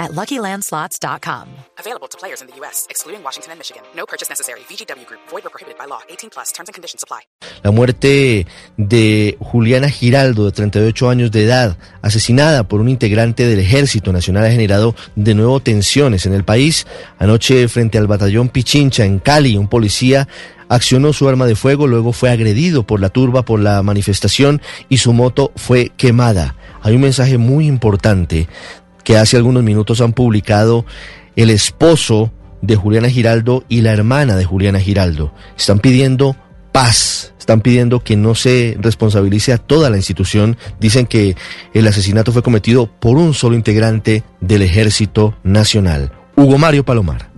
[0.00, 1.46] at LuckyLandSlots.com.
[1.78, 3.82] Available to players in the U.S., excluding Washington and Michigan.
[3.94, 4.60] No purchase necessary.
[4.68, 5.20] VGW Group.
[5.30, 6.00] Void or prohibited by law.
[6.08, 6.50] 18 plus.
[6.52, 7.20] Terms and conditions apply.
[7.62, 8.46] La muerte
[8.78, 14.46] de Juliana Giraldo, de 38 años de edad, asesinada por un integrante del Ejército Nacional,
[14.46, 16.86] ha generado de nuevo tensiones en el país.
[17.18, 20.26] Anoche, frente al batallón Pichincha, en Cali, un policía
[20.70, 24.98] accionó su arma de fuego, luego fue agredido por la turba, por la manifestación y
[24.98, 26.54] su moto fue quemada.
[26.82, 28.48] Hay un mensaje muy importante
[29.10, 30.86] que hace algunos minutos han publicado
[31.34, 32.32] el esposo
[32.62, 35.34] de Juliana Giraldo y la hermana de Juliana Giraldo.
[35.58, 36.36] Están pidiendo
[36.70, 40.56] paz, están pidiendo que no se responsabilice a toda la institución.
[40.78, 41.34] Dicen que
[41.74, 47.29] el asesinato fue cometido por un solo integrante del Ejército Nacional, Hugo Mario Palomar.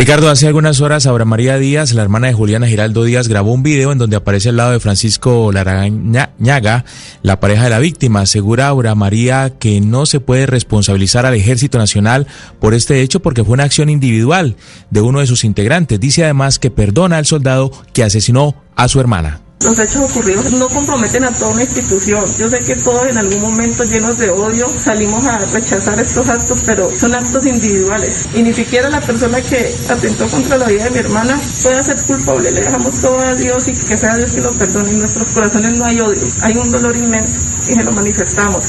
[0.00, 3.62] Ricardo, hace algunas horas Aura María Díaz, la hermana de Juliana Giraldo Díaz, grabó un
[3.62, 6.86] video en donde aparece al lado de Francisco Larañaga,
[7.22, 8.22] la pareja de la víctima.
[8.22, 12.26] Asegura Aura María que no se puede responsabilizar al Ejército Nacional
[12.60, 14.56] por este hecho porque fue una acción individual
[14.88, 16.00] de uno de sus integrantes.
[16.00, 19.42] Dice además que perdona al soldado que asesinó a su hermana.
[19.62, 22.24] Los hechos ocurridos no comprometen a toda una institución.
[22.38, 26.62] Yo sé que todos en algún momento llenos de odio salimos a rechazar estos actos,
[26.64, 28.30] pero son actos individuales.
[28.34, 32.02] Y ni siquiera la persona que atentó contra la vida de mi hermana puede ser
[32.06, 32.52] culpable.
[32.52, 34.92] Le dejamos todo a Dios y que sea Dios que lo perdone.
[34.92, 38.64] En nuestros corazones no hay odio, hay un dolor inmenso y se lo manifestamos.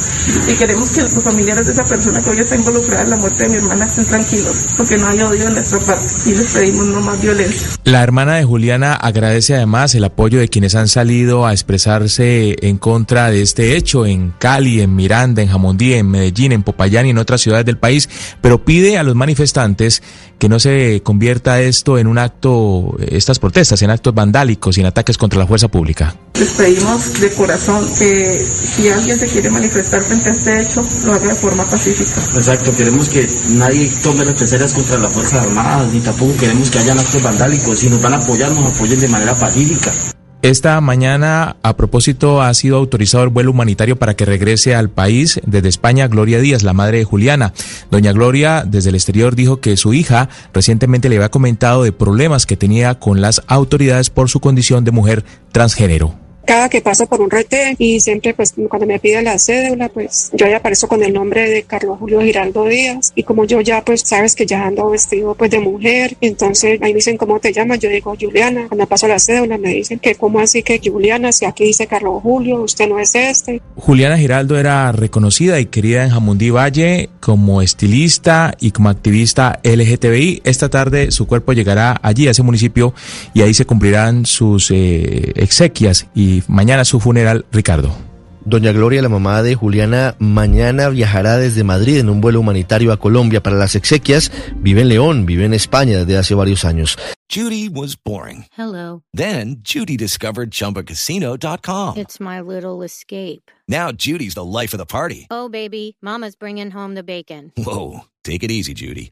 [0.50, 3.44] Y queremos que los familiares de esa persona que hoy está involucrada en la muerte
[3.44, 6.86] de mi hermana estén tranquilos, porque no hay odio en nuestra parte y les pedimos
[6.88, 7.70] no más violencia.
[7.86, 12.78] La hermana de Juliana agradece además el apoyo de quienes han salido a expresarse en
[12.78, 17.10] contra de este hecho en Cali, en Miranda, en Jamondí, en Medellín, en Popayán y
[17.12, 18.10] en otras ciudades del país,
[18.42, 20.02] pero pide a los manifestantes
[20.38, 24.88] que no se convierta esto en un acto, estas protestas, en actos vandálicos y en
[24.88, 26.16] ataques contra la fuerza pública.
[26.34, 31.14] Les pedimos de corazón que si alguien se quiere manifestar frente a este hecho, lo
[31.14, 32.22] haga de forma pacífica.
[32.36, 36.80] Exacto, queremos que nadie tome las terceras contra las Fuerzas Armadas, ni tampoco queremos que
[36.80, 37.78] hayan actos vandálicos.
[37.78, 39.92] Si nos van a apoyar, nos apoyen de manera pacífica.
[40.42, 45.40] Esta mañana, a propósito, ha sido autorizado el vuelo humanitario para que regrese al país
[45.46, 47.54] desde España Gloria Díaz, la madre de Juliana.
[47.92, 52.48] Doña Gloria, desde el exterior, dijo que su hija recientemente le había comentado de problemas
[52.48, 57.22] que tenía con las autoridades por su condición de mujer transgénero cada que paso por
[57.22, 61.04] un rete y siempre pues cuando me piden la cédula pues yo ya aparezco con
[61.04, 63.12] el nombre de Carlos Julio Giraldo Díaz.
[63.16, 66.92] Y como yo ya pues sabes que ya ando vestido pues de mujer entonces ahí
[66.92, 70.16] me dicen cómo te llamas yo digo Juliana cuando paso la cédula me dicen que
[70.16, 74.58] cómo así que Juliana si aquí dice Carlos Julio usted no es este Juliana Giraldo
[74.58, 81.12] era reconocida y querida en Jamundí Valle como estilista y como activista LGTBI esta tarde
[81.12, 82.94] su cuerpo llegará allí a ese municipio
[83.34, 87.96] y ahí se cumplirán sus eh, exequias y mañana su funeral, Ricardo.
[88.44, 92.98] Doña Gloria, la mamá de Juliana, mañana viajará desde Madrid en un vuelo humanitario a
[92.98, 94.32] Colombia para las exequias.
[94.56, 96.98] Vive en León, vive en España desde hace varios años.
[97.30, 98.46] Judy was boring.
[98.58, 99.04] Hello.
[99.14, 101.98] Then Judy discovered chumbacasino.com.
[101.98, 103.52] It's my little escape.
[103.68, 105.28] Now Judy's the life of the party.
[105.30, 107.54] Oh, baby, mama's bringing home the bacon.
[107.56, 109.12] Whoa, take it easy, Judy.